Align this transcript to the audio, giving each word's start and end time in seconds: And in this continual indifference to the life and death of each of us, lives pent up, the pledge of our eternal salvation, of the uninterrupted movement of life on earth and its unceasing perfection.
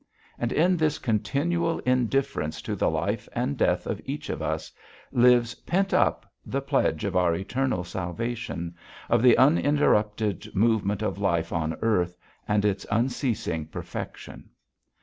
And 0.39 0.51
in 0.51 0.77
this 0.77 0.97
continual 0.97 1.77
indifference 1.81 2.63
to 2.63 2.75
the 2.75 2.89
life 2.89 3.29
and 3.33 3.55
death 3.55 3.85
of 3.85 4.01
each 4.03 4.31
of 4.31 4.41
us, 4.41 4.71
lives 5.11 5.53
pent 5.53 5.93
up, 5.93 6.25
the 6.43 6.59
pledge 6.59 7.03
of 7.05 7.15
our 7.15 7.35
eternal 7.35 7.83
salvation, 7.83 8.73
of 9.09 9.21
the 9.21 9.37
uninterrupted 9.37 10.55
movement 10.55 11.03
of 11.03 11.19
life 11.19 11.53
on 11.53 11.75
earth 11.83 12.17
and 12.47 12.65
its 12.65 12.83
unceasing 12.89 13.67
perfection. 13.67 14.49